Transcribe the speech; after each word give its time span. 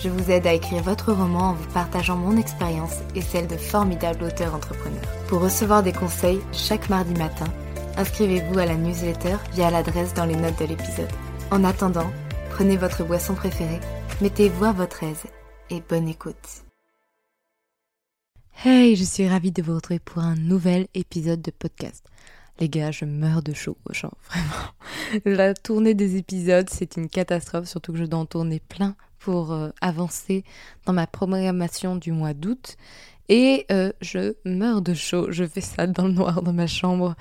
je 0.00 0.08
vous 0.08 0.30
aide 0.30 0.46
à 0.46 0.52
écrire 0.52 0.82
votre 0.82 1.12
roman 1.12 1.50
en 1.50 1.54
vous 1.54 1.68
partageant 1.72 2.16
mon 2.16 2.36
expérience 2.36 2.98
et 3.14 3.20
celle 3.20 3.48
de 3.48 3.56
formidables 3.56 4.22
auteurs 4.22 4.54
entrepreneurs. 4.54 5.02
Pour 5.26 5.40
recevoir 5.40 5.82
des 5.82 5.92
conseils 5.92 6.40
chaque 6.52 6.88
mardi 6.88 7.14
matin, 7.14 7.46
inscrivez-vous 7.96 8.58
à 8.58 8.66
la 8.66 8.76
newsletter 8.76 9.36
via 9.52 9.70
l'adresse 9.70 10.14
dans 10.14 10.24
les 10.24 10.36
notes 10.36 10.58
de 10.60 10.66
l'épisode. 10.66 11.10
En 11.50 11.64
attendant, 11.64 12.10
prenez 12.50 12.76
votre 12.76 13.04
boisson 13.04 13.34
préférée, 13.34 13.80
mettez-vous 14.20 14.64
à 14.64 14.72
votre 14.72 15.02
aise 15.02 15.24
et 15.70 15.82
bonne 15.88 16.08
écoute. 16.08 16.64
Hey, 18.64 18.96
je 18.96 19.04
suis 19.04 19.28
ravie 19.28 19.52
de 19.52 19.62
vous 19.62 19.74
retrouver 19.74 20.00
pour 20.00 20.18
un 20.18 20.34
nouvel 20.34 20.86
épisode 20.94 21.42
de 21.42 21.50
podcast. 21.50 22.04
Les 22.60 22.68
gars, 22.68 22.90
je 22.90 23.04
meurs 23.04 23.42
de 23.42 23.52
chaud, 23.52 23.76
genre 23.90 24.16
vraiment. 24.30 24.72
La 25.24 25.54
tournée 25.54 25.94
des 25.94 26.16
épisodes, 26.16 26.68
c'est 26.70 26.96
une 26.96 27.08
catastrophe, 27.08 27.66
surtout 27.66 27.92
que 27.92 27.98
je 27.98 28.04
dois 28.04 28.18
en 28.20 28.26
tourner 28.26 28.60
plein 28.60 28.96
pour 29.28 29.52
euh, 29.52 29.68
avancer 29.82 30.42
dans 30.86 30.94
ma 30.94 31.06
programmation 31.06 31.96
du 31.96 32.12
mois 32.12 32.32
d'août. 32.32 32.78
Et 33.28 33.66
euh, 33.70 33.92
je 34.00 34.36
meurs 34.46 34.80
de 34.80 34.94
chaud, 34.94 35.30
je 35.30 35.44
fais 35.44 35.60
ça 35.60 35.86
dans 35.86 36.06
le 36.06 36.14
noir 36.14 36.40
dans 36.40 36.54
ma 36.54 36.66
chambre. 36.66 37.14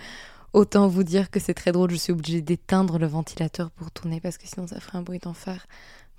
Autant 0.53 0.87
vous 0.87 1.03
dire 1.03 1.29
que 1.29 1.41
c'est 1.41 1.53
très 1.53 1.73
drôle, 1.73 1.91
je 1.91 1.97
suis 1.97 2.13
obligée 2.13 2.41
d'éteindre 2.41 2.97
le 2.97 3.07
ventilateur 3.07 3.71
pour 3.71 3.91
tourner 3.91 4.21
parce 4.21 4.37
que 4.37 4.47
sinon 4.47 4.67
ça 4.67 4.79
ferait 4.79 4.99
un 4.99 5.01
bruit 5.01 5.19
d'enfer. 5.19 5.67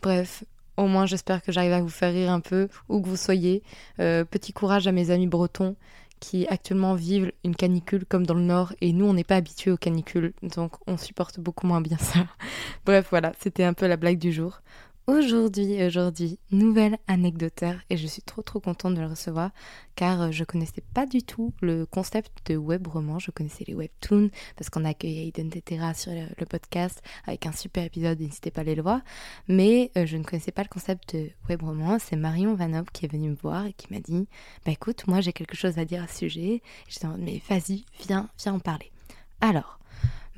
Bref, 0.02 0.44
au 0.76 0.88
moins, 0.88 1.06
j'espère 1.06 1.42
que 1.42 1.52
j'arrive 1.52 1.72
à 1.72 1.80
vous 1.80 1.88
faire 1.88 2.12
rire 2.12 2.32
un 2.32 2.40
peu, 2.40 2.68
où 2.90 3.00
que 3.00 3.08
vous 3.08 3.16
soyez. 3.16 3.62
Euh, 3.98 4.26
petit 4.26 4.52
courage 4.52 4.86
à 4.88 4.92
mes 4.92 5.10
amis 5.10 5.26
bretons 5.26 5.74
qui 6.20 6.46
actuellement 6.48 6.96
vivent 6.96 7.32
une 7.44 7.56
canicule 7.56 8.04
comme 8.04 8.26
dans 8.26 8.34
le 8.34 8.42
nord 8.42 8.74
et 8.80 8.92
nous 8.92 9.06
on 9.06 9.14
n'est 9.14 9.24
pas 9.24 9.36
habitués 9.36 9.70
aux 9.70 9.76
canicules 9.76 10.32
donc 10.42 10.72
on 10.86 10.96
supporte 10.96 11.40
beaucoup 11.40 11.66
moins 11.66 11.80
bien 11.80 11.96
ça. 11.96 12.20
Bref 12.84 13.06
voilà, 13.08 13.32
c'était 13.40 13.64
un 13.64 13.72
peu 13.72 13.86
la 13.86 13.96
blague 13.96 14.18
du 14.18 14.32
jour. 14.32 14.60
Aujourd'hui, 15.08 15.82
aujourd'hui, 15.82 16.38
nouvelle 16.50 16.98
anecdotaire 17.06 17.80
et 17.88 17.96
je 17.96 18.06
suis 18.06 18.20
trop 18.20 18.42
trop 18.42 18.60
contente 18.60 18.92
de 18.92 19.00
le 19.00 19.06
recevoir 19.06 19.52
car 19.96 20.20
euh, 20.20 20.30
je 20.32 20.44
connaissais 20.44 20.82
pas 20.92 21.06
du 21.06 21.22
tout 21.22 21.54
le 21.62 21.86
concept 21.86 22.50
de 22.50 22.58
web 22.58 22.86
roman, 22.86 23.18
je 23.18 23.30
connaissais 23.30 23.64
les 23.66 23.74
webtoons 23.74 24.28
parce 24.54 24.68
qu'on 24.68 24.84
a 24.84 24.90
accueilli 24.90 25.28
Aiden 25.28 25.48
Tetera 25.48 25.94
sur 25.94 26.12
le 26.12 26.44
podcast 26.44 27.02
avec 27.26 27.46
un 27.46 27.52
super 27.52 27.84
épisode, 27.84 28.20
n'hésitez 28.20 28.50
pas 28.50 28.60
à 28.60 28.64
aller 28.64 28.74
le 28.74 28.82
voir, 28.82 29.00
mais 29.48 29.90
euh, 29.96 30.04
je 30.04 30.18
ne 30.18 30.24
connaissais 30.24 30.52
pas 30.52 30.62
le 30.62 30.68
concept 30.68 31.16
de 31.16 31.30
web 31.48 31.62
roman, 31.62 31.98
c'est 31.98 32.16
Marion 32.16 32.54
Vanop 32.54 32.90
qui 32.92 33.06
est 33.06 33.10
venue 33.10 33.30
me 33.30 33.36
voir 33.36 33.64
et 33.64 33.72
qui 33.72 33.90
m'a 33.90 34.00
dit 34.00 34.28
bah 34.66 34.72
écoute, 34.72 35.06
moi 35.06 35.22
j'ai 35.22 35.32
quelque 35.32 35.56
chose 35.56 35.78
à 35.78 35.86
dire 35.86 36.02
à 36.02 36.06
ce 36.06 36.18
sujet, 36.18 36.56
et 36.56 36.62
j'étais 36.86 37.06
en 37.06 37.16
mais 37.16 37.40
vas-y, 37.48 37.86
viens, 38.06 38.28
viens 38.38 38.52
en 38.52 38.60
parler. 38.60 38.92
Alors, 39.40 39.77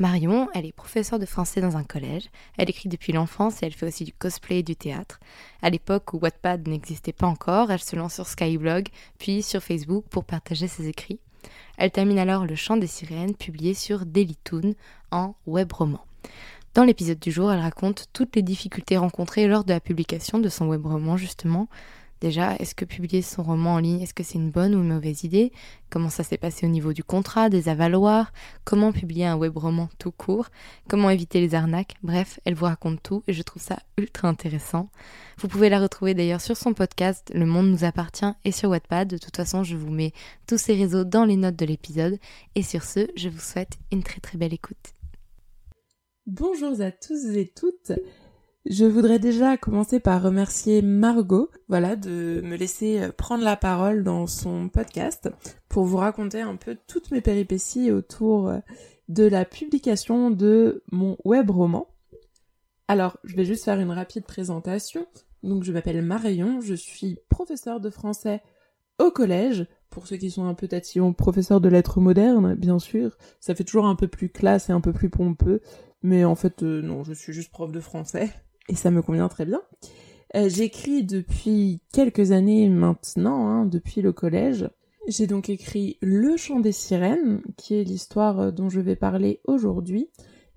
Marion, 0.00 0.49
elle 0.55 0.65
est 0.65 0.72
professeure 0.72 1.19
de 1.19 1.27
français 1.27 1.61
dans 1.61 1.77
un 1.77 1.84
collège. 1.84 2.31
Elle 2.56 2.71
écrit 2.71 2.88
depuis 2.88 3.12
l'enfance 3.12 3.62
et 3.62 3.66
elle 3.66 3.75
fait 3.75 3.87
aussi 3.87 4.05
du 4.05 4.15
cosplay 4.15 4.61
et 4.61 4.62
du 4.62 4.75
théâtre. 4.75 5.21
À 5.61 5.69
l'époque 5.69 6.15
où 6.15 6.19
Wattpad 6.19 6.66
n'existait 6.66 7.12
pas 7.12 7.27
encore, 7.27 7.71
elle 7.71 7.83
se 7.83 7.97
lance 7.97 8.15
sur 8.15 8.27
Skyblog, 8.27 8.89
puis 9.19 9.43
sur 9.43 9.62
Facebook 9.62 10.06
pour 10.09 10.25
partager 10.25 10.69
ses 10.69 10.89
écrits. 10.89 11.21
Elle 11.77 11.91
termine 11.91 12.19
alors 12.19 12.47
Le 12.47 12.55
chant 12.55 12.78
des 12.78 12.87
sirènes, 12.87 13.34
publié 13.34 13.75
sur 13.75 14.06
Dailytoon 14.06 14.72
en 15.10 15.34
web 15.47 15.71
roman. 15.71 16.03
Dans 16.72 16.84
l'épisode 16.84 17.19
du 17.19 17.31
jour, 17.31 17.53
elle 17.53 17.60
raconte 17.60 18.06
toutes 18.15 18.37
les 18.37 18.43
difficultés 18.43 18.97
rencontrées 18.97 19.49
lors 19.49 19.65
de 19.65 19.75
la 19.75 19.81
publication 19.81 20.39
de 20.39 20.49
son 20.49 20.66
web 20.66 20.87
roman, 20.87 21.19
justement, 21.19 21.69
Déjà, 22.21 22.55
est-ce 22.57 22.75
que 22.75 22.85
publier 22.85 23.23
son 23.23 23.43
roman 23.43 23.75
en 23.75 23.79
ligne, 23.79 24.03
est-ce 24.03 24.13
que 24.13 24.23
c'est 24.23 24.39
une 24.39 24.51
bonne 24.51 24.75
ou 24.75 24.83
une 24.83 24.93
mauvaise 24.93 25.25
idée? 25.25 25.53
Comment 25.89 26.11
ça 26.11 26.23
s'est 26.23 26.37
passé 26.37 26.67
au 26.67 26.69
niveau 26.69 26.93
du 26.93 27.03
contrat, 27.03 27.49
des 27.49 27.71
avaloirs? 27.71 28.33
Comment 28.65 28.93
publier 28.93 29.25
un 29.25 29.37
web 29.37 29.57
roman 29.57 29.89
tout 29.99 30.13
court? 30.13 30.49
Comment 30.87 31.09
éviter 31.09 31.41
les 31.41 31.55
arnaques? 31.55 31.95
Bref, 32.03 32.39
elle 32.45 32.55
vous 32.55 32.67
raconte 32.67 33.03
tout 33.03 33.23
et 33.27 33.33
je 33.33 33.43
trouve 33.43 33.63
ça 33.63 33.79
ultra 33.97 34.29
intéressant. 34.29 34.91
Vous 35.39 35.49
pouvez 35.49 35.71
la 35.71 35.81
retrouver 35.81 36.13
d'ailleurs 36.13 36.43
sur 36.43 36.59
son 36.59 36.75
podcast 36.75 37.31
Le 37.35 37.47
Monde 37.47 37.71
nous 37.71 37.85
appartient 37.85 38.33
et 38.45 38.53
sur 38.53 38.69
Wattpad. 38.69 39.09
De 39.09 39.17
toute 39.17 39.37
façon, 39.37 39.65
je 39.65 39.77
vous 39.77 39.91
mets 39.91 40.13
tous 40.47 40.59
ces 40.59 40.75
réseaux 40.75 41.05
dans 41.05 41.25
les 41.25 41.37
notes 41.37 41.57
de 41.57 41.65
l'épisode. 41.65 42.19
Et 42.55 42.63
sur 42.63 42.83
ce, 42.83 43.09
je 43.17 43.31
vous 43.31 43.41
souhaite 43.41 43.79
une 43.93 44.03
très 44.03 44.21
très 44.21 44.37
belle 44.37 44.53
écoute. 44.53 44.95
Bonjour 46.27 46.81
à 46.83 46.93
tous 46.93 47.25
et 47.35 47.51
toutes. 47.57 47.93
Je 48.66 48.84
voudrais 48.84 49.19
déjà 49.19 49.56
commencer 49.56 50.00
par 50.00 50.22
remercier 50.22 50.82
Margot, 50.82 51.50
voilà, 51.69 51.97
de 51.97 52.43
me 52.44 52.56
laisser 52.56 53.00
euh, 53.00 53.10
prendre 53.10 53.43
la 53.43 53.56
parole 53.56 54.04
dans 54.04 54.26
son 54.26 54.69
podcast 54.69 55.31
pour 55.71 55.84
vous 55.84 55.97
raconter 55.97 56.43
un 56.43 56.56
peu 56.56 56.76
toutes 56.87 57.10
mes 57.10 57.22
péripéties 57.22 57.91
autour 57.91 58.48
euh, 58.48 58.59
de 59.09 59.25
la 59.25 59.47
publication 59.47 60.31
de 60.31 60.84
mon 60.93 61.16
web 61.25 61.48
roman. 61.48 61.88
Alors, 62.87 63.16
je 63.25 63.34
vais 63.34 63.47
juste 63.47 63.65
faire 63.65 63.81
une 63.81 63.93
rapide 63.93 64.25
présentation. 64.25 65.06
Donc, 65.42 65.65
je 65.65 65.72
m'appelle 65.72 66.03
Marion, 66.03 66.60
je 66.60 66.75
suis 66.75 67.19
professeure 67.31 67.81
de 67.81 67.88
français 67.88 68.42
au 68.98 69.10
collège. 69.10 69.66
Pour 69.88 70.06
ceux 70.06 70.19
qui 70.19 70.31
sont 70.31 70.44
un 70.44 70.54
peu 70.54 70.69
tatillons, 70.69 71.15
professeur 71.15 71.62
de 71.62 71.71
lettres 71.71 71.98
modernes, 71.98 72.54
bien 72.56 72.78
sûr. 72.78 73.16
Ça 73.41 73.54
fait 73.54 73.65
toujours 73.65 73.87
un 73.87 73.97
peu 73.97 74.06
plus 74.06 74.28
classe 74.28 74.69
et 74.69 74.72
un 74.72 74.82
peu 74.82 74.92
plus 74.92 75.09
pompeux. 75.09 75.62
Mais 76.03 76.27
en 76.27 76.34
fait, 76.34 76.62
euh, 76.62 76.82
non, 76.82 77.04
je 77.04 77.15
suis 77.15 77.32
juste 77.32 77.50
prof 77.53 77.72
de 77.72 77.81
français 77.81 78.31
et 78.69 78.75
ça 78.75 78.91
me 78.91 79.03
convient 79.03 79.28
très 79.28 79.47
bien. 79.47 79.62
Euh, 80.37 80.48
j'écris 80.48 81.04
depuis 81.04 81.81
quelques 81.93 82.31
années 82.31 82.69
maintenant, 82.69 83.48
hein, 83.48 83.66
depuis 83.66 84.00
le 84.00 84.12
collège. 84.12 84.69
J'ai 85.09 85.26
donc 85.26 85.48
écrit 85.48 85.98
Le 86.03 86.37
chant 86.37 86.60
des 86.60 86.72
sirènes, 86.72 87.43
qui 87.56 87.75
est 87.75 87.84
l'histoire 87.84 88.41
euh, 88.41 88.51
dont 88.51 88.68
je 88.68 88.80
vais 88.80 88.97
parler 88.97 89.41
aujourd'hui, 89.45 90.09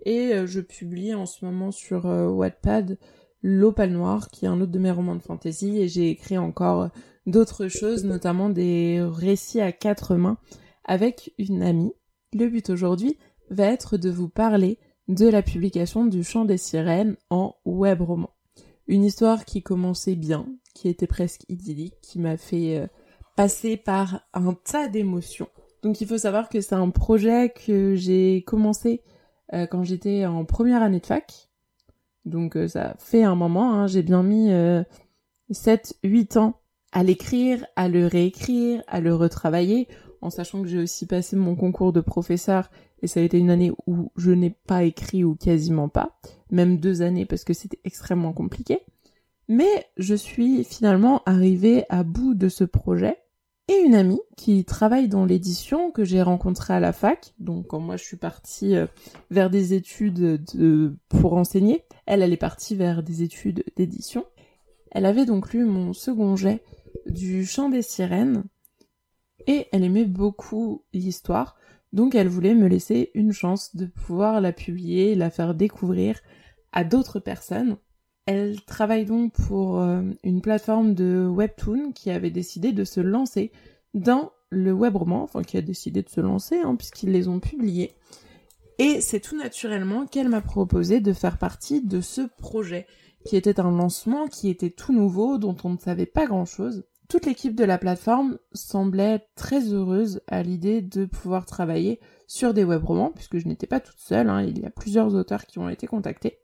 et 0.05 0.33
euh, 0.33 0.45
je 0.45 0.59
publie 0.61 1.15
en 1.15 1.25
ce 1.25 1.43
moment 1.43 1.71
sur 1.71 2.05
Wattpad 2.05 2.99
L'Opale 3.41 3.91
Noire, 3.91 4.29
qui 4.29 4.45
est 4.45 4.47
un 4.47 4.61
autre 4.61 4.71
de 4.71 4.79
mes 4.79 4.91
romans 4.91 5.15
de 5.15 5.23
fantasy, 5.23 5.79
et 5.79 5.87
j'ai 5.87 6.09
écrit 6.09 6.37
encore 6.37 6.89
d'autres 7.25 7.67
choses, 7.67 8.03
notamment 8.05 8.49
des 8.49 9.01
récits 9.01 9.61
à 9.61 9.71
quatre 9.71 10.15
mains 10.15 10.37
avec 10.85 11.33
une 11.39 11.63
amie. 11.63 11.93
Le 12.33 12.47
but 12.47 12.69
aujourd'hui 12.69 13.17
va 13.49 13.65
être 13.65 13.97
de 13.97 14.09
vous 14.09 14.29
parler 14.29 14.77
de 15.07 15.27
la 15.27 15.41
publication 15.41 16.05
du 16.05 16.23
Chant 16.23 16.45
des 16.45 16.57
Sirènes 16.57 17.17
en 17.29 17.55
web 17.65 18.01
roman. 18.01 18.29
Une 18.87 19.03
histoire 19.03 19.45
qui 19.45 19.61
commençait 19.61 20.15
bien, 20.15 20.45
qui 20.73 20.89
était 20.89 21.07
presque 21.07 21.43
idyllique, 21.49 21.95
qui 22.01 22.19
m'a 22.19 22.37
fait 22.37 22.77
euh, 22.77 22.87
passer 23.35 23.77
par 23.77 24.21
un 24.33 24.53
tas 24.53 24.87
d'émotions. 24.87 25.49
Donc 25.81 26.01
il 26.01 26.07
faut 26.07 26.17
savoir 26.17 26.49
que 26.49 26.61
c'est 26.61 26.75
un 26.75 26.89
projet 26.89 27.49
que 27.49 27.95
j'ai 27.95 28.43
commencé 28.45 29.01
euh, 29.53 29.67
quand 29.67 29.83
j'étais 29.83 30.25
en 30.25 30.45
première 30.45 30.81
année 30.81 30.99
de 30.99 31.05
fac. 31.05 31.49
Donc 32.25 32.55
euh, 32.55 32.67
ça 32.67 32.95
fait 32.99 33.23
un 33.23 33.35
moment, 33.35 33.73
hein. 33.73 33.87
j'ai 33.87 34.03
bien 34.03 34.23
mis 34.23 34.51
7-8 35.51 36.37
ans 36.37 36.59
à 36.93 37.03
l'écrire, 37.03 37.65
à 37.75 37.89
le 37.89 38.05
réécrire, 38.07 38.83
à 38.87 39.01
le 39.01 39.13
retravailler. 39.13 39.87
En 40.23 40.29
sachant 40.29 40.61
que 40.61 40.69
j'ai 40.69 40.79
aussi 40.79 41.05
passé 41.05 41.35
mon 41.35 41.55
concours 41.55 41.91
de 41.91 41.99
professeur 41.99 42.71
et 43.01 43.07
ça 43.07 43.19
a 43.19 43.23
été 43.23 43.37
une 43.37 43.49
année 43.49 43.71
où 43.87 44.11
je 44.15 44.31
n'ai 44.31 44.51
pas 44.51 44.83
écrit 44.83 45.25
ou 45.25 45.35
quasiment 45.35 45.89
pas, 45.89 46.17
même 46.49 46.77
deux 46.77 47.01
années 47.01 47.25
parce 47.25 47.43
que 47.43 47.53
c'était 47.53 47.79
extrêmement 47.83 48.31
compliqué. 48.31 48.79
Mais 49.49 49.85
je 49.97 50.15
suis 50.15 50.63
finalement 50.63 51.21
arrivée 51.25 51.83
à 51.89 52.03
bout 52.03 52.35
de 52.35 52.47
ce 52.47 52.63
projet 52.63 53.17
et 53.67 53.75
une 53.85 53.95
amie 53.95 54.21
qui 54.37 54.63
travaille 54.63 55.09
dans 55.09 55.25
l'édition 55.25 55.91
que 55.91 56.05
j'ai 56.05 56.21
rencontrée 56.21 56.73
à 56.73 56.79
la 56.79 56.93
fac. 56.93 57.33
Donc 57.39 57.67
quand 57.67 57.81
moi 57.81 57.97
je 57.97 58.05
suis 58.05 58.17
partie 58.17 58.77
euh, 58.77 58.87
vers 59.29 59.49
des 59.49 59.73
études 59.73 60.41
de, 60.55 60.95
pour 61.09 61.33
enseigner, 61.33 61.83
elle 62.05 62.21
elle 62.21 62.31
est 62.31 62.37
partie 62.37 62.75
vers 62.75 63.03
des 63.03 63.23
études 63.23 63.65
d'édition. 63.75 64.25
Elle 64.91 65.05
avait 65.05 65.25
donc 65.25 65.51
lu 65.51 65.65
mon 65.65 65.91
second 65.91 66.37
jet 66.37 66.63
du 67.07 67.45
chant 67.45 67.69
des 67.69 67.81
sirènes 67.81 68.45
et 69.47 69.67
elle 69.71 69.83
aimait 69.83 70.05
beaucoup 70.05 70.83
l'histoire. 70.93 71.57
Donc 71.91 72.15
elle 72.15 72.27
voulait 72.27 72.55
me 72.55 72.67
laisser 72.67 73.11
une 73.13 73.31
chance 73.31 73.75
de 73.75 73.85
pouvoir 73.85 74.41
la 74.41 74.51
publier, 74.51 75.15
la 75.15 75.29
faire 75.29 75.53
découvrir 75.53 76.19
à 76.71 76.83
d'autres 76.83 77.19
personnes. 77.19 77.77
Elle 78.25 78.61
travaille 78.61 79.05
donc 79.05 79.33
pour 79.33 79.79
euh, 79.79 80.01
une 80.23 80.41
plateforme 80.41 80.95
de 80.95 81.27
webtoon 81.27 81.91
qui 81.91 82.09
avait 82.09 82.31
décidé 82.31 82.71
de 82.71 82.83
se 82.83 83.01
lancer 83.01 83.51
dans 83.93 84.31
le 84.49 84.71
web 84.71 84.95
roman, 84.95 85.23
enfin 85.23 85.43
qui 85.43 85.57
a 85.57 85.61
décidé 85.61 86.01
de 86.01 86.09
se 86.09 86.21
lancer 86.21 86.59
hein, 86.63 86.75
puisqu'ils 86.75 87.11
les 87.11 87.27
ont 87.27 87.39
publiés. 87.39 87.95
Et 88.79 89.01
c'est 89.01 89.19
tout 89.19 89.37
naturellement 89.37 90.07
qu'elle 90.07 90.29
m'a 90.29 90.41
proposé 90.41 90.99
de 90.99 91.13
faire 91.13 91.37
partie 91.37 91.81
de 91.81 92.01
ce 92.01 92.21
projet 92.37 92.87
qui 93.25 93.37
était 93.37 93.59
un 93.59 93.71
lancement 93.71 94.27
qui 94.27 94.49
était 94.49 94.69
tout 94.69 94.93
nouveau, 94.93 95.37
dont 95.37 95.55
on 95.63 95.71
ne 95.71 95.77
savait 95.77 96.05
pas 96.05 96.25
grand-chose. 96.25 96.85
Toute 97.13 97.27
l'équipe 97.27 97.53
de 97.53 97.63
la 97.63 97.77
plateforme 97.77 98.39
semblait 98.53 99.23
très 99.35 99.71
heureuse 99.71 100.21
à 100.25 100.41
l'idée 100.41 100.81
de 100.81 101.05
pouvoir 101.05 101.45
travailler 101.45 101.99
sur 102.25 102.55
des 102.55 102.63
web 102.63 102.83
romans, 102.83 103.11
puisque 103.11 103.37
je 103.37 103.47
n'étais 103.47 103.67
pas 103.67 103.79
toute 103.79 103.99
seule, 103.99 104.31
hein, 104.31 104.41
il 104.41 104.57
y 104.57 104.65
a 104.65 104.71
plusieurs 104.71 105.13
auteurs 105.13 105.45
qui 105.45 105.59
ont 105.59 105.69
été 105.69 105.85
contactés. 105.85 106.39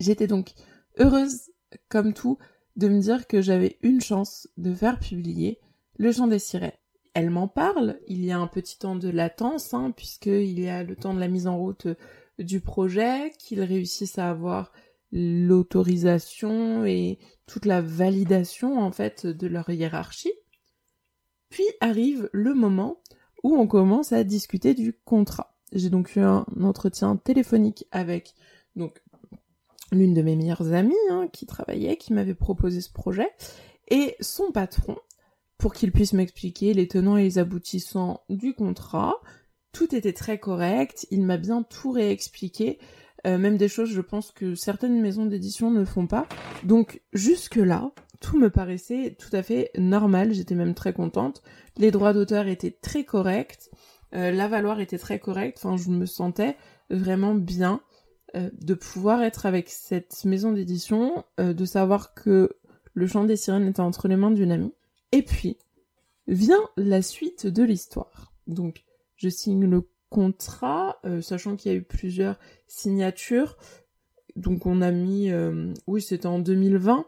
J'étais 0.00 0.26
donc 0.26 0.52
heureuse, 0.98 1.50
comme 1.88 2.12
tout, 2.12 2.36
de 2.76 2.88
me 2.88 3.00
dire 3.00 3.26
que 3.26 3.40
j'avais 3.40 3.78
une 3.80 4.02
chance 4.02 4.48
de 4.58 4.74
faire 4.74 4.98
publier 4.98 5.60
Le 5.96 6.12
Chant 6.12 6.26
des 6.26 6.38
Sirènes. 6.38 6.72
Elle 7.14 7.30
m'en 7.30 7.48
parle, 7.48 7.98
il 8.06 8.22
y 8.22 8.32
a 8.32 8.38
un 8.38 8.48
petit 8.48 8.78
temps 8.78 8.96
de 8.96 9.08
latence, 9.08 9.72
hein, 9.72 9.92
puisqu'il 9.96 10.60
y 10.60 10.68
a 10.68 10.82
le 10.82 10.94
temps 10.94 11.14
de 11.14 11.20
la 11.20 11.28
mise 11.28 11.46
en 11.46 11.56
route 11.56 11.86
du 12.38 12.60
projet, 12.60 13.32
qu'ils 13.38 13.62
réussissent 13.62 14.18
à 14.18 14.28
avoir 14.28 14.72
l'autorisation 15.14 16.84
et 16.84 17.18
toute 17.46 17.64
la 17.64 17.80
validation 17.80 18.80
en 18.80 18.90
fait 18.90 19.26
de 19.26 19.46
leur 19.46 19.70
hiérarchie. 19.70 20.32
Puis 21.48 21.64
arrive 21.80 22.28
le 22.32 22.52
moment 22.52 23.00
où 23.44 23.54
on 23.54 23.68
commence 23.68 24.12
à 24.12 24.24
discuter 24.24 24.74
du 24.74 24.92
contrat. 24.92 25.56
J'ai 25.72 25.88
donc 25.88 26.16
eu 26.16 26.20
un 26.20 26.44
entretien 26.60 27.16
téléphonique 27.16 27.86
avec 27.92 28.34
donc 28.74 29.00
l'une 29.92 30.14
de 30.14 30.22
mes 30.22 30.34
meilleures 30.34 30.72
amies 30.72 30.94
hein, 31.10 31.28
qui 31.32 31.46
travaillait, 31.46 31.96
qui 31.96 32.12
m'avait 32.12 32.34
proposé 32.34 32.80
ce 32.80 32.92
projet, 32.92 33.28
et 33.88 34.16
son 34.20 34.50
patron, 34.50 34.96
pour 35.58 35.74
qu'il 35.74 35.92
puisse 35.92 36.12
m'expliquer 36.12 36.74
les 36.74 36.88
tenants 36.88 37.16
et 37.16 37.22
les 37.22 37.38
aboutissants 37.38 38.22
du 38.28 38.54
contrat. 38.54 39.14
Tout 39.72 39.94
était 39.94 40.12
très 40.12 40.38
correct, 40.38 41.06
il 41.10 41.22
m'a 41.22 41.36
bien 41.36 41.62
tout 41.62 41.92
réexpliqué, 41.92 42.78
euh, 43.26 43.38
même 43.38 43.56
des 43.56 43.68
choses, 43.68 43.90
je 43.90 44.00
pense 44.00 44.30
que 44.30 44.54
certaines 44.54 45.00
maisons 45.00 45.26
d'édition 45.26 45.70
ne 45.70 45.84
font 45.84 46.06
pas. 46.06 46.26
Donc 46.62 47.00
jusque-là, 47.12 47.92
tout 48.20 48.38
me 48.38 48.50
paraissait 48.50 49.16
tout 49.18 49.34
à 49.34 49.42
fait 49.42 49.70
normal, 49.78 50.32
j'étais 50.32 50.54
même 50.54 50.74
très 50.74 50.92
contente. 50.92 51.42
Les 51.76 51.90
droits 51.90 52.12
d'auteur 52.12 52.46
étaient 52.46 52.76
très 52.82 53.04
corrects, 53.04 53.70
euh, 54.14 54.30
la 54.30 54.48
valoir 54.48 54.80
était 54.80 54.98
très 54.98 55.18
correcte, 55.18 55.58
enfin 55.62 55.76
je 55.76 55.90
me 55.90 56.06
sentais 56.06 56.56
vraiment 56.90 57.34
bien 57.34 57.80
euh, 58.36 58.50
de 58.60 58.74
pouvoir 58.74 59.22
être 59.22 59.46
avec 59.46 59.68
cette 59.68 60.24
maison 60.24 60.52
d'édition, 60.52 61.24
de 61.38 61.64
savoir 61.64 62.14
que 62.14 62.50
le 62.94 63.06
chant 63.06 63.24
des 63.24 63.36
sirènes 63.36 63.66
était 63.66 63.80
entre 63.80 64.08
les 64.08 64.16
mains 64.16 64.30
d'une 64.30 64.52
amie. 64.52 64.72
Et 65.12 65.22
puis, 65.22 65.58
vient 66.26 66.62
la 66.76 67.02
suite 67.02 67.46
de 67.46 67.62
l'histoire. 67.62 68.32
Donc, 68.46 68.84
je 69.16 69.28
signe 69.28 69.66
le 69.66 69.86
contrat, 70.10 70.98
euh, 71.04 71.20
sachant 71.20 71.56
qu'il 71.56 71.72
y 71.72 71.74
a 71.74 71.78
eu 71.78 71.82
plusieurs 71.82 72.38
signatures. 72.66 73.56
Donc 74.36 74.66
on 74.66 74.82
a 74.82 74.90
mis, 74.90 75.30
euh, 75.30 75.72
oui 75.86 76.02
c'était 76.02 76.26
en 76.26 76.38
2020 76.38 77.06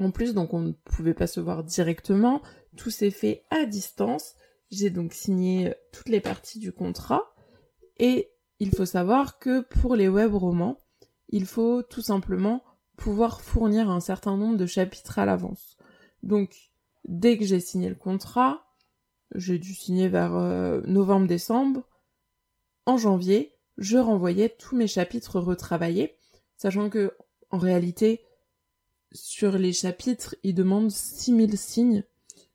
en 0.00 0.10
plus, 0.10 0.34
donc 0.34 0.54
on 0.54 0.60
ne 0.60 0.72
pouvait 0.72 1.14
pas 1.14 1.26
se 1.26 1.40
voir 1.40 1.64
directement. 1.64 2.42
Tout 2.76 2.90
s'est 2.90 3.10
fait 3.10 3.44
à 3.50 3.66
distance. 3.66 4.34
J'ai 4.70 4.90
donc 4.90 5.12
signé 5.12 5.74
toutes 5.92 6.08
les 6.08 6.20
parties 6.20 6.58
du 6.58 6.72
contrat. 6.72 7.34
Et 7.98 8.30
il 8.58 8.74
faut 8.74 8.86
savoir 8.86 9.38
que 9.38 9.60
pour 9.60 9.96
les 9.96 10.08
web 10.08 10.34
romans, 10.34 10.78
il 11.28 11.46
faut 11.46 11.82
tout 11.82 12.00
simplement 12.00 12.62
pouvoir 12.96 13.40
fournir 13.42 13.90
un 13.90 14.00
certain 14.00 14.36
nombre 14.36 14.56
de 14.56 14.66
chapitres 14.66 15.18
à 15.18 15.26
l'avance. 15.26 15.76
Donc 16.22 16.72
dès 17.04 17.36
que 17.36 17.44
j'ai 17.44 17.60
signé 17.60 17.88
le 17.88 17.94
contrat, 17.94 18.64
j'ai 19.34 19.58
dû 19.58 19.74
signer 19.74 20.08
vers 20.08 20.34
euh, 20.34 20.80
novembre-décembre, 20.86 21.82
en 22.86 22.96
janvier, 22.96 23.52
je 23.78 23.98
renvoyais 23.98 24.48
tous 24.48 24.76
mes 24.76 24.86
chapitres 24.86 25.40
retravaillés, 25.40 26.14
sachant 26.56 26.90
que, 26.90 27.14
en 27.50 27.58
réalité, 27.58 28.22
sur 29.12 29.58
les 29.58 29.72
chapitres, 29.72 30.36
ils 30.42 30.54
demandent 30.54 30.90
6000 30.90 31.56
signes. 31.58 32.04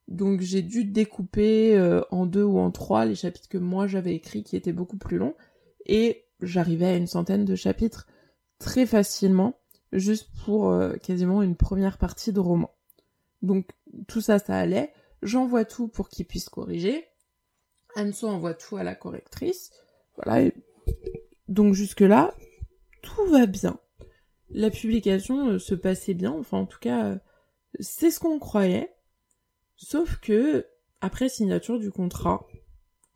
Donc 0.07 0.41
j'ai 0.41 0.62
dû 0.62 0.85
découper 0.85 1.77
euh, 1.77 2.01
en 2.12 2.25
deux 2.25 2.44
ou 2.44 2.59
en 2.59 2.71
trois 2.71 3.06
les 3.06 3.15
chapitres 3.15 3.50
que 3.50 3.57
moi 3.57 3.88
j'avais 3.88 4.15
écrits 4.15 4.44
qui 4.44 4.56
étaient 4.56 4.71
beaucoup 4.71 4.97
plus 4.97 5.18
longs. 5.18 5.35
Et 5.85 6.25
j'arrivais 6.41 6.85
à 6.85 6.95
une 6.95 7.07
centaine 7.07 7.45
de 7.45 7.56
chapitres 7.56 8.07
très 8.59 8.85
facilement, 8.85 9.59
juste 9.91 10.29
pour 10.45 10.71
euh, 10.71 10.95
quasiment 10.95 11.41
une 11.41 11.56
première 11.56 11.97
partie 11.97 12.31
de 12.31 12.39
roman. 12.39 12.74
Donc 13.41 13.69
tout 14.07 14.21
ça, 14.21 14.39
ça 14.39 14.57
allait. 14.57 14.94
J'envoie 15.21 15.65
tout 15.65 15.88
pour 15.88 16.09
qu'ils 16.09 16.25
puissent 16.25 16.50
corriger. 16.50 17.06
Anso 17.95 18.27
envoie 18.27 18.53
tout 18.53 18.77
à 18.77 18.83
la 18.83 18.95
correctrice. 18.95 19.71
Voilà. 20.24 20.50
Donc 21.48 21.74
jusque-là, 21.74 22.34
tout 23.02 23.25
va 23.28 23.46
bien. 23.46 23.80
La 24.50 24.69
publication 24.69 25.50
euh, 25.50 25.60
se 25.60 25.75
passait 25.75 26.14
bien, 26.14 26.31
enfin 26.31 26.60
en 26.60 26.66
tout 26.66 26.80
cas, 26.80 27.06
euh, 27.06 27.18
c'est 27.80 28.12
ce 28.12 28.19
qu'on 28.19 28.40
croyait. 28.40 28.94
Sauf 29.75 30.18
que, 30.19 30.66
après 31.02 31.30
signature 31.30 31.80
du 31.80 31.92
contrat, 31.92 32.48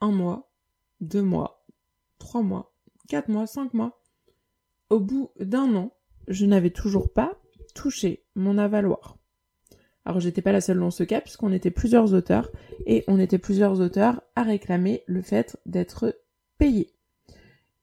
un 0.01 0.11
mois, 0.11 0.51
deux 0.99 1.23
mois, 1.23 1.65
trois 2.19 2.41
mois, 2.41 2.73
quatre 3.07 3.29
mois, 3.29 3.47
cinq 3.47 3.73
mois, 3.73 4.01
au 4.89 4.99
bout 4.99 5.31
d'un 5.39 5.73
an, 5.75 5.95
je 6.27 6.45
n'avais 6.45 6.69
toujours 6.69 7.11
pas 7.11 7.41
touché 7.73 8.25
mon 8.35 8.57
avaloir. 8.57 9.17
Alors 10.05 10.19
j'étais 10.19 10.41
pas 10.41 10.51
la 10.51 10.61
seule 10.61 10.79
dans 10.79 10.91
ce 10.91 11.03
cas 11.03 11.21
puisqu'on 11.21 11.53
était 11.53 11.71
plusieurs 11.71 12.13
auteurs 12.13 12.51
et 12.85 13.03
on 13.07 13.19
était 13.19 13.37
plusieurs 13.37 13.79
auteurs 13.79 14.21
à 14.35 14.43
réclamer 14.43 15.03
le 15.07 15.21
fait 15.21 15.57
d'être 15.65 16.19
payé. 16.57 16.93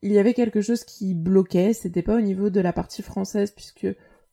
Il 0.03 0.13
y 0.13 0.19
avait 0.19 0.35
quelque 0.35 0.61
chose 0.61 0.85
qui 0.85 1.15
bloquait, 1.15 1.73
c'était 1.73 2.03
pas 2.03 2.17
au 2.17 2.21
niveau 2.21 2.51
de 2.51 2.61
la 2.61 2.73
partie 2.73 3.03
française, 3.03 3.51
puisque 3.51 3.87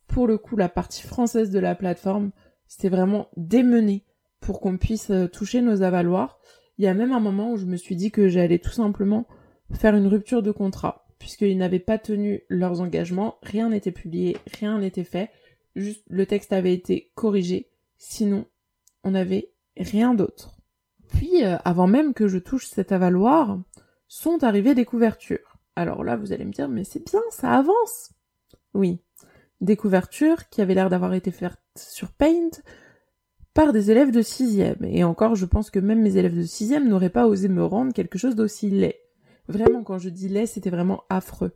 pour 0.06 0.26
le 0.26 0.38
coup, 0.38 0.56
la 0.56 0.68
partie 0.68 1.02
française 1.02 1.50
de 1.50 1.58
la 1.58 1.74
plateforme, 1.74 2.30
c'était 2.68 2.88
vraiment 2.88 3.28
démené 3.36 4.04
pour 4.40 4.60
qu'on 4.60 4.78
puisse 4.78 5.10
euh, 5.10 5.26
toucher 5.26 5.62
nos 5.62 5.82
avaloirs. 5.82 6.38
Il 6.78 6.84
y 6.84 6.88
a 6.88 6.94
même 6.94 7.12
un 7.12 7.20
moment 7.20 7.52
où 7.52 7.56
je 7.56 7.66
me 7.66 7.76
suis 7.76 7.96
dit 7.96 8.10
que 8.10 8.28
j'allais 8.28 8.58
tout 8.58 8.70
simplement 8.70 9.26
faire 9.72 9.96
une 9.96 10.06
rupture 10.06 10.42
de 10.42 10.52
contrat, 10.52 11.06
puisqu'ils 11.18 11.58
n'avaient 11.58 11.80
pas 11.80 11.98
tenu 11.98 12.42
leurs 12.48 12.80
engagements, 12.80 13.38
rien 13.42 13.70
n'était 13.70 13.92
publié, 13.92 14.36
rien 14.58 14.78
n'était 14.78 15.04
fait, 15.04 15.30
juste 15.74 16.04
le 16.08 16.26
texte 16.26 16.52
avait 16.52 16.74
été 16.74 17.10
corrigé, 17.14 17.70
sinon 17.96 18.46
on 19.02 19.12
n'avait 19.12 19.50
rien 19.76 20.14
d'autre. 20.14 20.56
Puis, 21.08 21.44
euh, 21.44 21.56
avant 21.64 21.86
même 21.86 22.14
que 22.14 22.28
je 22.28 22.38
touche 22.38 22.66
cet 22.66 22.92
avaloir, 22.92 23.58
sont 24.08 24.44
arrivées 24.44 24.74
des 24.74 24.84
couvertures. 24.84 25.55
Alors 25.76 26.02
là, 26.02 26.16
vous 26.16 26.32
allez 26.32 26.44
me 26.44 26.52
dire, 26.52 26.68
mais 26.68 26.84
c'est 26.84 27.04
bien, 27.04 27.20
ça 27.30 27.52
avance. 27.52 28.12
Oui, 28.74 28.98
des 29.60 29.76
couvertures 29.76 30.48
qui 30.48 30.60
avaient 30.60 30.74
l'air 30.74 30.90
d'avoir 30.90 31.14
été 31.14 31.30
faites 31.30 31.58
sur 31.76 32.10
Paint 32.10 32.50
par 33.54 33.72
des 33.72 33.90
élèves 33.90 34.10
de 34.10 34.22
sixième. 34.22 34.82
Et 34.84 35.04
encore, 35.04 35.34
je 35.34 35.46
pense 35.46 35.70
que 35.70 35.78
même 35.78 36.02
mes 36.02 36.16
élèves 36.16 36.36
de 36.36 36.42
sixième 36.42 36.88
n'auraient 36.88 37.10
pas 37.10 37.26
osé 37.26 37.48
me 37.48 37.64
rendre 37.64 37.92
quelque 37.92 38.18
chose 38.18 38.34
d'aussi 38.34 38.70
laid. 38.70 39.00
Vraiment, 39.48 39.82
quand 39.82 39.98
je 39.98 40.08
dis 40.08 40.28
laid, 40.28 40.46
c'était 40.46 40.70
vraiment 40.70 41.04
affreux. 41.08 41.52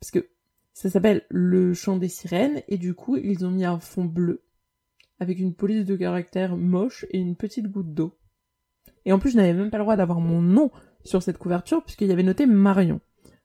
Parce 0.00 0.10
que 0.10 0.28
ça 0.74 0.90
s'appelle 0.90 1.24
le 1.30 1.74
chant 1.74 1.96
des 1.96 2.08
sirènes, 2.08 2.62
et 2.68 2.78
du 2.78 2.94
coup, 2.94 3.16
ils 3.16 3.46
ont 3.46 3.50
mis 3.50 3.64
un 3.64 3.78
fond 3.78 4.04
bleu, 4.04 4.42
avec 5.18 5.38
une 5.38 5.54
police 5.54 5.84
de 5.84 5.96
caractère 5.96 6.56
moche 6.56 7.06
et 7.10 7.18
une 7.18 7.36
petite 7.36 7.68
goutte 7.68 7.94
d'eau. 7.94 8.18
Et 9.04 9.12
en 9.12 9.18
plus, 9.18 9.30
je 9.30 9.36
n'avais 9.36 9.54
même 9.54 9.70
pas 9.70 9.78
le 9.78 9.84
droit 9.84 9.96
d'avoir 9.96 10.20
mon 10.20 10.42
nom 10.42 10.70
sur 11.04 11.22
cette 11.22 11.38
couverture 11.38 11.82
puisqu'il 11.82 12.08
y 12.08 12.12
avait 12.12 12.22
noté 12.22 12.46
Marion. 12.46 13.00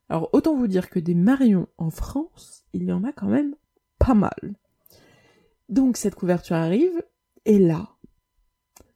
Alors 0.10 0.30
autant 0.34 0.56
vous 0.56 0.68
dire 0.68 0.90
que 0.90 1.00
des 1.00 1.16
Marion 1.16 1.68
en 1.78 1.90
France, 1.92 2.66
il 2.74 2.84
y 2.84 2.92
en 2.92 3.04
a 3.04 3.12
quand 3.14 3.28
même 3.28 3.56
pas 4.00 4.14
mal. 4.14 4.56
Donc 5.70 5.98
cette 5.98 6.16
couverture 6.16 6.56
arrive, 6.56 7.04
et 7.46 7.60
là, 7.60 7.90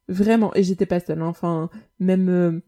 Vraiment. 0.07 0.53
Et 0.55 0.63
j'étais 0.63 0.85
pas 0.85 0.99
seule. 0.99 1.21
hein. 1.21 1.27
Enfin, 1.27 1.69
même 1.99 2.29
euh, 2.29 2.61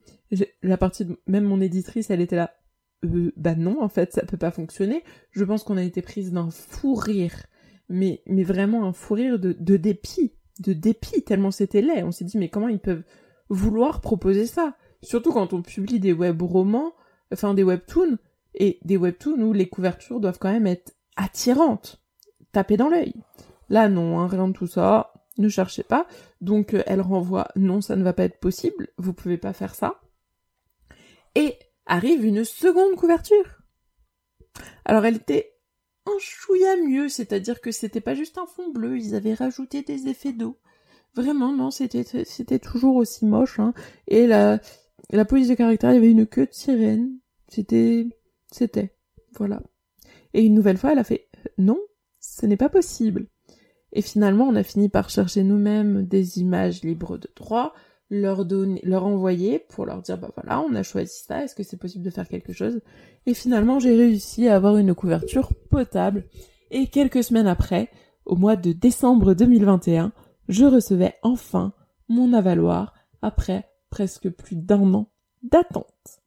la 0.64 0.78
partie, 0.78 1.08
même 1.28 1.44
mon 1.44 1.62
éditrice, 1.62 2.10
elle 2.10 2.22
était 2.22 2.36
là. 2.36 2.56
Euh, 3.04 3.32
bah 3.36 3.56
non, 3.56 3.82
en 3.82 3.90
fait, 3.90 4.14
ça 4.14 4.26
peut 4.26 4.38
pas 4.38 4.52
fonctionner. 4.52 5.04
Je 5.32 5.44
pense 5.44 5.64
qu'on 5.64 5.78
a 5.78 5.84
été 5.84 6.02
prise 6.02 6.32
d'un 6.32 6.50
fou 6.50 6.96
rire, 6.96 7.46
mais 7.90 8.22
mais 8.26 8.44
vraiment 8.44 8.86
un 8.86 8.94
fou 8.94 9.16
rire 9.16 9.40
de, 9.40 9.56
de 9.60 9.78
dépit, 9.78 10.34
de 10.60 10.74
dépit 10.74 11.24
tellement 11.24 11.52
c'était 11.52 11.82
laid. 11.82 12.04
On 12.04 12.12
s'est 12.12 12.26
dit 12.26 12.38
mais 12.38 12.50
comment 12.50 12.70
ils 12.70 12.80
peuvent 12.80 13.04
vouloir 13.50 14.02
proposer 14.02 14.46
ça? 14.46 14.78
Surtout 15.04 15.32
quand 15.34 15.54
on 15.54 15.62
publie 15.62 16.00
des 16.00 16.14
web 16.14 16.42
romans, 16.42 16.94
enfin 17.32 17.54
des 17.54 17.64
webtoons 17.64 18.18
et 18.56 18.80
des 18.84 18.98
webtoons 18.98 19.42
où 19.42 19.54
les 19.54 19.70
couvertures 19.70 20.20
doivent 20.20 20.40
quand 20.40 20.52
même 20.52 20.68
être 20.68 20.96
attirantes, 21.16 22.02
taper 22.52 22.78
dans 22.78 22.90
l'œil. 22.90 23.14
Là 23.70 23.90
non, 23.90 24.20
hein, 24.20 24.28
rien 24.28 24.48
de 24.48 24.54
tout 24.54 24.68
ça. 24.68 25.12
Ne 25.38 25.50
cherchez 25.50 25.84
pas. 25.84 26.08
Donc 26.40 26.74
euh, 26.74 26.84
elle 26.86 27.02
renvoie 27.02 27.50
non, 27.56 27.82
ça 27.82 27.96
ne 27.96 28.04
va 28.04 28.14
pas 28.14 28.24
être 28.24 28.40
possible. 28.40 28.90
Vous 28.98 29.14
pouvez 29.14 29.38
pas 29.38 29.54
faire 29.54 29.76
ça. 29.76 30.00
Et 31.36 31.58
arrive 31.86 32.26
une 32.26 32.46
seconde 32.46 32.96
couverture. 32.96 33.62
Alors 34.86 35.06
elle 35.06 35.18
était 35.18 35.54
un 36.06 36.18
chouïa 36.20 36.78
mieux, 36.78 37.10
c'est-à-dire 37.10 37.60
que 37.62 37.72
c'était 37.72 38.02
pas 38.02 38.16
juste 38.16 38.38
un 38.38 38.46
fond 38.46 38.70
bleu, 38.70 38.98
ils 38.98 39.16
avaient 39.16 39.34
rajouté 39.34 39.82
des 39.82 40.08
effets 40.08 40.34
d'eau. 40.34 40.58
Vraiment, 41.16 41.52
non, 41.54 41.72
c'était 41.72 42.60
toujours 42.60 42.98
aussi 42.98 43.26
moche. 43.26 43.60
Hein. 43.60 43.74
Et 44.08 44.28
la, 44.28 44.60
la 45.12 45.26
police 45.26 45.48
de 45.48 45.56
caractère, 45.56 45.92
il 45.92 45.96
y 45.96 45.98
avait 45.98 46.12
une 46.12 46.28
queue 46.28 46.46
de 46.46 46.54
sirène. 46.54 47.18
C'était... 47.48 48.08
C'était. 48.56 48.96
Voilà. 49.34 49.62
Et 50.34 50.42
une 50.46 50.54
nouvelle 50.54 50.78
fois, 50.78 50.94
elle 50.94 51.00
a 51.00 51.04
fait 51.04 51.28
euh, 51.36 51.50
non, 51.58 51.78
ce 52.22 52.46
n'est 52.46 52.56
pas 52.56 52.70
possible. 52.70 53.28
Et 53.92 54.02
finalement, 54.02 54.46
on 54.46 54.56
a 54.56 54.64
fini 54.64 54.88
par 54.88 55.10
chercher 55.10 55.44
nous-mêmes 55.44 56.06
des 56.06 56.40
images 56.40 56.82
libres 56.82 57.18
de 57.18 57.30
droit, 57.36 57.74
leur 58.10 58.46
envoyer 59.06 59.60
pour 59.60 59.86
leur 59.86 60.02
dire 60.02 60.18
bah 60.18 60.32
voilà, 60.38 60.62
on 60.62 60.74
a 60.74 60.84
choisi 60.84 61.22
ça, 61.28 61.44
est-ce 61.44 61.54
que 61.54 61.64
c'est 61.64 61.76
possible 61.76 62.06
de 62.06 62.10
faire 62.10 62.30
quelque 62.30 62.54
chose? 62.54 62.80
Et 63.26 63.34
finalement, 63.34 63.80
j'ai 63.80 63.94
réussi 63.94 64.48
à 64.48 64.56
avoir 64.56 64.78
une 64.78 64.96
couverture 64.96 65.52
potable. 65.70 66.24
Et 66.72 66.88
quelques 66.88 67.26
semaines 67.26 67.48
après, 67.48 67.90
au 68.26 68.38
mois 68.38 68.56
de 68.56 68.72
décembre 68.72 69.34
2021, 69.34 70.14
je 70.48 70.64
recevais 70.64 71.16
enfin 71.24 71.74
mon 72.08 72.32
avaloir 72.32 72.94
après 73.22 73.66
presque 73.90 74.30
plus 74.30 74.56
d'un 74.56 74.94
an 74.94 75.12
d'attente. 75.44 76.22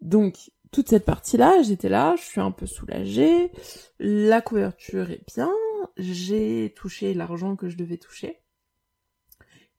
Donc, 0.00 0.50
toute 0.70 0.88
cette 0.88 1.04
partie-là, 1.04 1.62
j'étais 1.62 1.88
là, 1.88 2.14
je 2.16 2.22
suis 2.22 2.40
un 2.40 2.50
peu 2.50 2.66
soulagée, 2.66 3.50
la 3.98 4.40
couverture 4.40 5.10
est 5.10 5.24
bien, 5.34 5.50
j'ai 5.96 6.72
touché 6.76 7.14
l'argent 7.14 7.56
que 7.56 7.68
je 7.68 7.76
devais 7.76 7.98
toucher. 7.98 8.40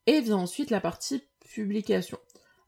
Et 0.06 0.22
vient 0.22 0.38
ensuite 0.38 0.72
la 0.72 0.82
partie 0.82 1.24
publication. 1.54 2.18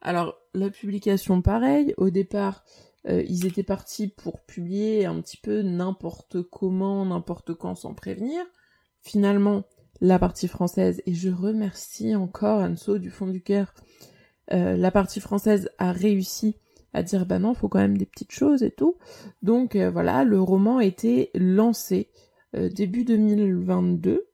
Alors, 0.01 0.35
la 0.53 0.69
publication, 0.69 1.41
pareil, 1.41 1.93
au 1.97 2.09
départ, 2.09 2.63
euh, 3.07 3.23
ils 3.27 3.45
étaient 3.45 3.63
partis 3.63 4.07
pour 4.07 4.41
publier 4.41 5.05
un 5.05 5.19
petit 5.21 5.37
peu 5.37 5.61
n'importe 5.61 6.41
comment, 6.43 7.05
n'importe 7.05 7.53
quand, 7.53 7.75
sans 7.75 7.93
prévenir. 7.93 8.43
Finalement, 9.01 9.63
la 10.01 10.19
partie 10.19 10.47
française, 10.47 11.01
et 11.05 11.13
je 11.13 11.29
remercie 11.29 12.15
encore 12.15 12.61
Anso 12.61 12.97
du 12.97 13.09
fond 13.09 13.27
du 13.27 13.41
cœur, 13.41 13.73
euh, 14.51 14.75
la 14.75 14.91
partie 14.91 15.19
française 15.19 15.69
a 15.77 15.91
réussi 15.91 16.57
à 16.93 17.03
dire 17.03 17.25
bah 17.25 17.39
non, 17.39 17.53
faut 17.53 17.69
quand 17.69 17.79
même 17.79 17.97
des 17.97 18.05
petites 18.05 18.31
choses 18.31 18.63
et 18.63 18.71
tout. 18.71 18.97
Donc 19.41 19.75
euh, 19.75 19.89
voilà, 19.89 20.23
le 20.23 20.41
roman 20.41 20.77
a 20.77 20.85
été 20.85 21.31
lancé 21.33 22.09
euh, 22.55 22.69
début 22.69 23.05
2022, 23.05 24.27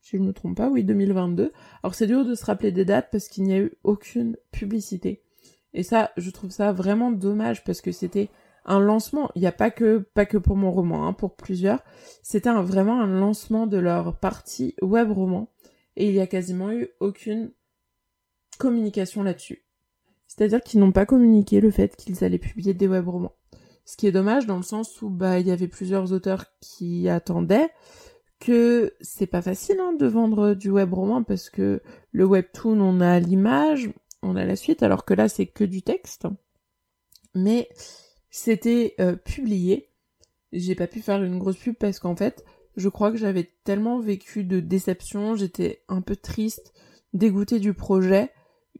si 0.00 0.16
je 0.16 0.22
me 0.22 0.32
trompe 0.32 0.56
pas, 0.56 0.68
oui 0.68 0.84
2022. 0.84 1.52
Alors 1.82 1.94
c'est 1.94 2.06
dur 2.06 2.24
de 2.24 2.34
se 2.34 2.44
rappeler 2.44 2.72
des 2.72 2.84
dates 2.84 3.08
parce 3.12 3.28
qu'il 3.28 3.44
n'y 3.44 3.54
a 3.54 3.58
eu 3.58 3.72
aucune 3.84 4.36
publicité. 4.52 5.22
Et 5.72 5.82
ça, 5.82 6.10
je 6.16 6.30
trouve 6.30 6.50
ça 6.50 6.72
vraiment 6.72 7.12
dommage 7.12 7.64
parce 7.64 7.80
que 7.80 7.92
c'était 7.92 8.28
un 8.64 8.80
lancement. 8.80 9.30
Il 9.34 9.40
n'y 9.40 9.46
a 9.46 9.52
pas 9.52 9.70
que 9.70 9.98
pas 9.98 10.26
que 10.26 10.38
pour 10.38 10.56
mon 10.56 10.70
roman, 10.72 11.06
hein, 11.06 11.12
pour 11.12 11.36
plusieurs. 11.36 11.82
C'était 12.22 12.50
vraiment 12.50 13.00
un 13.00 13.06
lancement 13.06 13.66
de 13.66 13.78
leur 13.78 14.18
partie 14.18 14.74
web 14.82 15.10
roman 15.12 15.48
et 15.96 16.08
il 16.08 16.14
y 16.14 16.20
a 16.20 16.26
quasiment 16.26 16.72
eu 16.72 16.88
aucune 17.00 17.52
communication 18.58 19.22
là-dessus. 19.22 19.64
C'est-à-dire 20.30 20.62
qu'ils 20.62 20.78
n'ont 20.78 20.92
pas 20.92 21.06
communiqué 21.06 21.60
le 21.60 21.72
fait 21.72 21.96
qu'ils 21.96 22.22
allaient 22.22 22.38
publier 22.38 22.72
des 22.72 22.86
web 22.86 23.08
romans. 23.08 23.34
Ce 23.84 23.96
qui 23.96 24.06
est 24.06 24.12
dommage 24.12 24.46
dans 24.46 24.58
le 24.58 24.62
sens 24.62 25.02
où 25.02 25.10
bah 25.10 25.40
il 25.40 25.48
y 25.48 25.50
avait 25.50 25.66
plusieurs 25.66 26.12
auteurs 26.12 26.44
qui 26.60 27.08
attendaient 27.08 27.68
que 28.38 28.94
c'est 29.00 29.26
pas 29.26 29.42
facile 29.42 29.80
hein, 29.80 29.92
de 29.92 30.06
vendre 30.06 30.54
du 30.54 30.70
web 30.70 30.94
roman 30.94 31.24
parce 31.24 31.50
que 31.50 31.82
le 32.12 32.24
webtoon 32.24 32.80
on 32.80 33.00
a 33.00 33.18
l'image, 33.18 33.90
on 34.22 34.36
a 34.36 34.44
la 34.44 34.54
suite 34.54 34.84
alors 34.84 35.04
que 35.04 35.14
là 35.14 35.28
c'est 35.28 35.46
que 35.46 35.64
du 35.64 35.82
texte. 35.82 36.28
Mais 37.34 37.68
c'était 38.30 38.94
euh, 39.00 39.16
publié. 39.16 39.90
J'ai 40.52 40.76
pas 40.76 40.86
pu 40.86 41.00
faire 41.00 41.24
une 41.24 41.40
grosse 41.40 41.56
pub 41.56 41.74
parce 41.74 41.98
qu'en 41.98 42.14
fait, 42.14 42.44
je 42.76 42.88
crois 42.88 43.10
que 43.10 43.18
j'avais 43.18 43.50
tellement 43.64 43.98
vécu 43.98 44.44
de 44.44 44.60
déception, 44.60 45.34
j'étais 45.34 45.82
un 45.88 46.02
peu 46.02 46.14
triste, 46.14 46.72
dégoûtée 47.14 47.58
du 47.58 47.74
projet 47.74 48.30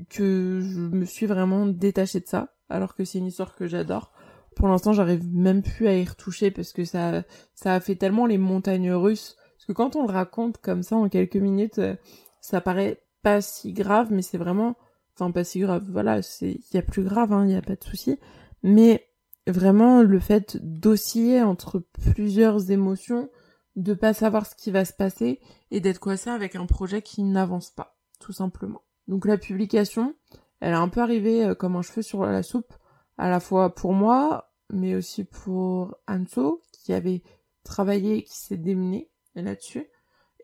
que 0.09 0.61
je 0.61 0.81
me 0.81 1.05
suis 1.05 1.27
vraiment 1.27 1.67
détachée 1.67 2.21
de 2.21 2.27
ça, 2.27 2.55
alors 2.69 2.95
que 2.95 3.05
c'est 3.05 3.19
une 3.19 3.27
histoire 3.27 3.55
que 3.55 3.67
j'adore. 3.67 4.13
Pour 4.57 4.69
l'instant, 4.69 4.93
j'arrive 4.93 5.25
même 5.33 5.63
plus 5.63 5.87
à 5.87 5.95
y 5.95 6.05
retoucher 6.05 6.51
parce 6.51 6.73
que 6.73 6.85
ça, 6.85 7.23
ça 7.55 7.75
a 7.75 7.81
fait 7.81 7.97
tellement 7.97 8.27
les 8.27 8.39
montagnes 8.39 8.93
russes. 8.93 9.37
Parce 9.57 9.67
que 9.67 9.73
quand 9.73 9.97
on 9.97 10.07
le 10.07 10.13
raconte 10.13 10.59
comme 10.59 10.83
ça 10.83 10.97
en 10.97 11.09
quelques 11.09 11.37
minutes, 11.37 11.79
euh, 11.79 11.97
ça 12.41 12.61
paraît 12.61 13.03
pas 13.23 13.41
si 13.41 13.73
grave, 13.73 14.09
mais 14.11 14.23
c'est 14.23 14.39
vraiment, 14.39 14.77
enfin 15.15 15.31
pas 15.31 15.45
si 15.45 15.61
grave. 15.61 15.85
Voilà, 15.89 16.23
c'est, 16.23 16.53
il 16.53 16.75
y 16.75 16.79
a 16.79 16.83
plus 16.83 17.05
grave, 17.05 17.33
hein, 17.33 17.45
il 17.47 17.53
y 17.53 17.57
a 17.57 17.63
pas 17.63 17.77
de 17.77 17.85
souci. 17.85 18.19
Mais 18.63 19.07
vraiment 19.47 20.03
le 20.03 20.21
fait 20.21 20.59
d'osciller 20.63 21.43
entre 21.43 21.85
plusieurs 22.15 22.71
émotions, 22.71 23.31
de 23.77 23.95
pas 23.95 24.15
savoir 24.15 24.47
ce 24.47 24.55
qui 24.55 24.71
va 24.71 24.85
se 24.85 24.93
passer 24.93 25.41
et 25.71 25.81
d'être 25.81 26.01
coincé 26.01 26.31
avec 26.31 26.57
un 26.57 26.67
projet 26.67 27.03
qui 27.03 27.23
n'avance 27.23 27.71
pas, 27.71 27.97
tout 28.19 28.33
simplement. 28.33 28.83
Donc 29.11 29.27
la 29.27 29.37
publication, 29.37 30.15
elle 30.61 30.73
est 30.73 30.77
un 30.77 30.89
peu 30.89 31.01
arrivée 31.01 31.45
euh, 31.45 31.55
comme 31.57 31.75
un 31.75 31.83
cheveu 31.83 32.01
sur 32.01 32.25
la 32.25 32.45
soupe, 32.45 32.73
à 33.19 33.29
la 33.29 33.41
fois 33.41 33.75
pour 33.75 33.93
moi, 33.93 34.53
mais 34.73 34.95
aussi 34.95 35.25
pour 35.25 35.97
Anso, 36.07 36.63
qui 36.73 36.93
avait 36.93 37.23
travaillé, 37.65 38.23
qui 38.23 38.39
s'est 38.39 38.57
démené 38.57 39.11
là-dessus. 39.35 39.89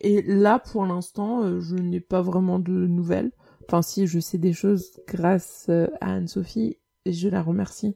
Et 0.00 0.20
là, 0.23 0.58
pour 0.58 0.85
l'instant, 0.85 1.44
euh, 1.44 1.61
je 1.61 1.76
n'ai 1.76 2.00
pas 2.00 2.23
vraiment 2.23 2.58
de 2.58 2.73
nouvelles. 2.73 3.30
Enfin, 3.68 3.82
si, 3.82 4.08
je 4.08 4.18
sais 4.18 4.37
des 4.37 4.52
choses 4.52 5.00
grâce 5.06 5.66
euh, 5.68 5.87
à 6.00 6.14
Anne-Sophie, 6.14 6.78
et 7.04 7.12
je 7.12 7.28
la 7.28 7.42
remercie, 7.42 7.94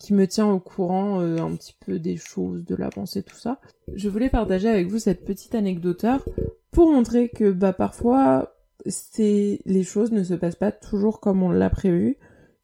qui 0.00 0.14
me 0.14 0.26
tient 0.26 0.50
au 0.50 0.58
courant 0.58 1.20
un 1.20 1.54
petit 1.54 1.76
peu 1.78 2.00
des 2.00 2.16
choses, 2.16 2.64
de 2.64 2.74
l'avancée, 2.74 3.22
tout 3.22 3.36
ça. 3.36 3.60
Je 3.94 4.08
voulais 4.08 4.30
partager 4.30 4.68
avec 4.68 4.88
vous 4.88 4.98
cette 4.98 5.24
petite 5.24 5.54
anecdoteur 5.54 6.24
pour 6.72 6.90
montrer 6.90 7.28
que, 7.28 7.52
bah, 7.52 7.72
parfois, 7.72 8.57
c'est 8.88 9.60
les 9.64 9.84
choses 9.84 10.12
ne 10.12 10.24
se 10.24 10.34
passent 10.34 10.56
pas 10.56 10.72
toujours 10.72 11.20
comme 11.20 11.42
on 11.42 11.50
l'a 11.50 11.70
prévu, 11.70 12.18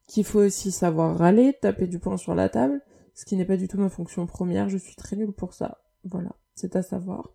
qu'il 0.07 0.25
faut 0.25 0.39
aussi 0.39 0.71
savoir 0.71 1.17
râler, 1.17 1.53
taper 1.61 1.87
du 1.87 1.99
poing 1.99 2.17
sur 2.17 2.35
la 2.35 2.49
table, 2.49 2.81
ce 3.13 3.25
qui 3.25 3.35
n'est 3.35 3.45
pas 3.45 3.57
du 3.57 3.67
tout 3.67 3.77
ma 3.77 3.89
fonction 3.89 4.25
première, 4.27 4.69
je 4.69 4.77
suis 4.77 4.95
très 4.95 5.15
nulle 5.15 5.33
pour 5.33 5.53
ça. 5.53 5.79
Voilà, 6.03 6.35
c'est 6.53 6.75
à 6.75 6.83
savoir. 6.83 7.33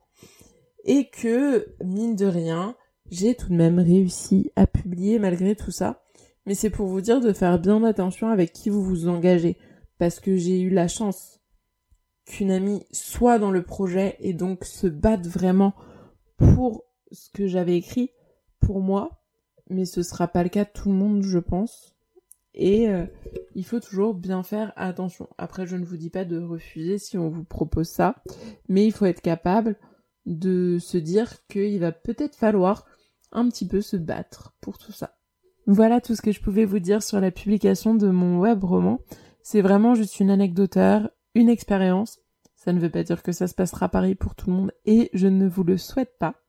Et 0.84 1.10
que, 1.10 1.74
mine 1.82 2.16
de 2.16 2.26
rien, 2.26 2.76
j'ai 3.10 3.34
tout 3.34 3.48
de 3.48 3.56
même 3.56 3.78
réussi 3.78 4.52
à 4.56 4.66
publier 4.66 5.18
malgré 5.18 5.56
tout 5.56 5.70
ça. 5.70 6.02
Mais 6.46 6.54
c'est 6.54 6.70
pour 6.70 6.86
vous 6.86 7.00
dire 7.00 7.20
de 7.20 7.32
faire 7.32 7.58
bien 7.58 7.82
attention 7.84 8.28
avec 8.28 8.52
qui 8.52 8.70
vous 8.70 8.82
vous 8.82 9.08
engagez. 9.08 9.58
Parce 9.98 10.20
que 10.20 10.36
j'ai 10.36 10.60
eu 10.60 10.70
la 10.70 10.88
chance 10.88 11.40
qu'une 12.24 12.50
amie 12.50 12.86
soit 12.92 13.38
dans 13.38 13.50
le 13.50 13.62
projet 13.62 14.16
et 14.20 14.32
donc 14.32 14.64
se 14.64 14.86
batte 14.86 15.26
vraiment 15.26 15.74
pour 16.36 16.84
ce 17.12 17.28
que 17.30 17.46
j'avais 17.46 17.76
écrit 17.76 18.10
pour 18.60 18.80
moi. 18.80 19.22
Mais 19.68 19.84
ce 19.84 20.02
sera 20.02 20.28
pas 20.28 20.42
le 20.42 20.48
cas 20.48 20.64
de 20.64 20.70
tout 20.72 20.90
le 20.90 20.96
monde, 20.96 21.22
je 21.22 21.38
pense. 21.38 21.94
Et 22.54 22.88
euh, 22.88 23.06
il 23.54 23.64
faut 23.64 23.80
toujours 23.80 24.14
bien 24.14 24.42
faire 24.42 24.72
attention. 24.76 25.28
Après, 25.38 25.66
je 25.66 25.76
ne 25.76 25.84
vous 25.84 25.96
dis 25.96 26.10
pas 26.10 26.24
de 26.24 26.40
refuser 26.40 26.98
si 26.98 27.16
on 27.16 27.28
vous 27.28 27.44
propose 27.44 27.88
ça, 27.88 28.16
mais 28.68 28.86
il 28.86 28.92
faut 28.92 29.06
être 29.06 29.22
capable 29.22 29.76
de 30.26 30.78
se 30.80 30.98
dire 30.98 31.46
qu'il 31.46 31.78
va 31.80 31.92
peut-être 31.92 32.36
falloir 32.36 32.86
un 33.32 33.48
petit 33.48 33.66
peu 33.66 33.80
se 33.80 33.96
battre 33.96 34.54
pour 34.60 34.78
tout 34.78 34.92
ça. 34.92 35.16
Voilà 35.66 36.00
tout 36.00 36.16
ce 36.16 36.22
que 36.22 36.32
je 36.32 36.40
pouvais 36.40 36.64
vous 36.64 36.80
dire 36.80 37.02
sur 37.02 37.20
la 37.20 37.30
publication 37.30 37.94
de 37.94 38.08
mon 38.08 38.40
web 38.40 38.64
roman. 38.64 39.00
C'est 39.42 39.60
vraiment 39.60 39.94
juste 39.94 40.18
une 40.18 40.30
anecdoteur, 40.30 41.10
une 41.34 41.48
expérience. 41.48 42.18
Ça 42.56 42.72
ne 42.72 42.80
veut 42.80 42.90
pas 42.90 43.04
dire 43.04 43.22
que 43.22 43.32
ça 43.32 43.46
se 43.46 43.54
passera 43.54 43.88
pareil 43.88 44.14
pour 44.14 44.34
tout 44.34 44.50
le 44.50 44.56
monde 44.56 44.72
et 44.84 45.10
je 45.14 45.28
ne 45.28 45.48
vous 45.48 45.62
le 45.62 45.78
souhaite 45.78 46.18
pas. 46.18 46.39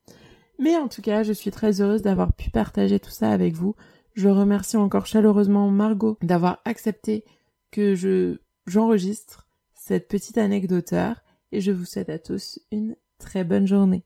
Mais 0.61 0.77
en 0.77 0.87
tout 0.87 1.01
cas, 1.01 1.23
je 1.23 1.33
suis 1.33 1.51
très 1.51 1.81
heureuse 1.81 2.03
d'avoir 2.03 2.33
pu 2.33 2.49
partager 2.49 2.99
tout 2.99 3.09
ça 3.09 3.31
avec 3.31 3.55
vous. 3.55 3.75
Je 4.13 4.29
remercie 4.29 4.77
encore 4.77 5.07
chaleureusement 5.07 5.69
Margot 5.69 6.17
d'avoir 6.21 6.59
accepté 6.65 7.25
que 7.71 7.95
je 7.95 8.37
j'enregistre 8.67 9.47
cette 9.73 10.07
petite 10.07 10.37
anecdoteur 10.37 11.23
et 11.51 11.59
je 11.61 11.71
vous 11.71 11.85
souhaite 11.85 12.09
à 12.09 12.19
tous 12.19 12.59
une 12.71 12.95
très 13.17 13.43
bonne 13.43 13.67
journée. 13.67 14.05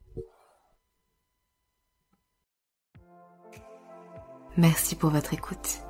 merci 4.58 4.96
pour 4.96 5.10
votre 5.10 5.34
écoute. 5.34 5.82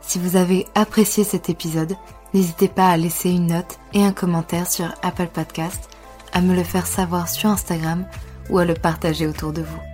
Si 0.00 0.18
vous 0.18 0.36
avez 0.36 0.66
apprécié 0.74 1.24
cet 1.24 1.48
épisode, 1.48 1.94
n'hésitez 2.32 2.68
pas 2.68 2.88
à 2.88 2.96
laisser 2.96 3.30
une 3.30 3.48
note 3.48 3.78
et 3.92 4.04
un 4.04 4.12
commentaire 4.12 4.70
sur 4.70 4.92
Apple 5.02 5.28
Podcast, 5.28 5.88
à 6.32 6.40
me 6.40 6.54
le 6.54 6.64
faire 6.64 6.86
savoir 6.86 7.28
sur 7.28 7.48
Instagram 7.48 8.06
ou 8.50 8.58
à 8.58 8.64
le 8.64 8.74
partager 8.74 9.26
autour 9.26 9.52
de 9.52 9.62
vous. 9.62 9.93